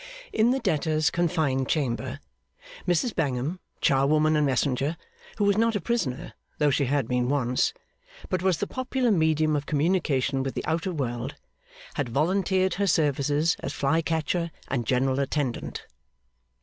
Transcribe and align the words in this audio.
In 0.33 0.49
the 0.49 0.57
debtor's 0.57 1.11
confined 1.11 1.69
chamber, 1.69 2.19
Mrs 2.87 3.13
Bangham, 3.13 3.59
charwoman 3.81 4.35
and 4.35 4.47
messenger, 4.47 4.97
who 5.37 5.43
was 5.43 5.59
not 5.59 5.75
a 5.75 5.79
prisoner 5.79 6.33
(though 6.57 6.71
she 6.71 6.85
had 6.85 7.07
been 7.07 7.29
once), 7.29 7.71
but 8.27 8.41
was 8.41 8.57
the 8.57 8.65
popular 8.65 9.11
medium 9.11 9.55
of 9.55 9.67
communication 9.67 10.41
with 10.41 10.55
the 10.55 10.65
outer 10.65 10.91
world, 10.91 11.35
had 11.93 12.09
volunteered 12.09 12.73
her 12.73 12.87
services 12.87 13.55
as 13.59 13.73
fly 13.73 14.01
catcher 14.01 14.49
and 14.69 14.87
general 14.87 15.19
attendant. 15.19 15.85